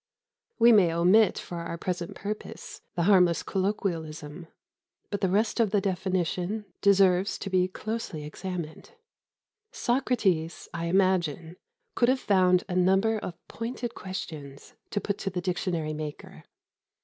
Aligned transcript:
We 0.57 0.71
may 0.71 0.91
omit 0.91 1.37
for 1.37 1.59
our 1.59 1.77
present 1.77 2.15
purpose 2.15 2.81
the 2.95 3.03
harmless 3.03 3.43
colloquialism, 3.43 4.47
but 5.11 5.21
the 5.21 5.29
rest 5.29 5.59
of 5.59 5.69
the 5.69 5.79
definition 5.79 6.65
deserves 6.81 7.37
to 7.37 7.51
be 7.51 7.67
closely 7.67 8.23
examined. 8.23 8.93
Socrates, 9.71 10.67
I 10.73 10.85
imagine, 10.85 11.55
could 11.93 12.09
have 12.09 12.19
found 12.19 12.63
a 12.67 12.75
number 12.75 13.19
of 13.19 13.35
pointed 13.47 13.93
questions 13.93 14.73
to 14.89 14.99
put 14.99 15.19
to 15.19 15.29
the 15.29 15.39
dictionary 15.39 15.93
maker. 15.93 16.45